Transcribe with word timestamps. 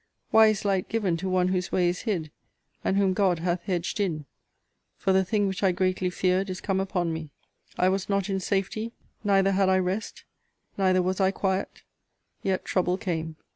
Why 0.31 0.47
is 0.47 0.65
light 0.65 0.89
given 0.89 1.15
to 1.17 1.29
one 1.29 1.49
whose 1.49 1.71
way 1.71 1.87
is 1.87 2.01
hid; 2.09 2.31
and 2.83 2.97
whom 2.97 3.13
God 3.13 3.37
hath 3.37 3.61
hedged 3.61 3.99
in? 3.99 4.25
For 4.97 5.13
the 5.13 5.23
thing 5.23 5.45
which 5.45 5.61
I 5.61 5.71
greatly 5.71 6.09
feared 6.09 6.49
is 6.49 6.59
come 6.59 6.79
upon 6.79 7.13
me! 7.13 7.29
I 7.77 7.87
was 7.87 8.09
not 8.09 8.27
in 8.27 8.39
safety; 8.39 8.93
neither 9.23 9.51
had 9.51 9.69
I 9.69 9.77
rest; 9.77 10.23
neither 10.75 11.03
was 11.03 11.19
I 11.19 11.29
quiet; 11.29 11.83
yet 12.41 12.65
trouble 12.65 12.97
came. 12.97 13.35